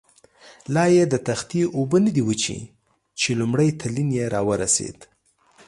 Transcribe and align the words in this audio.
لایې 0.73 1.03
د 1.09 1.15
تختې 1.27 1.61
اوبه 1.77 1.97
نه 2.05 2.11
دي 2.15 2.23
وچې، 2.27 2.59
چې 3.19 3.29
لومړی 3.39 3.69
تلین 3.81 4.09
یې 4.17 4.25
را 4.33 4.41
ورسېد. 4.47 4.97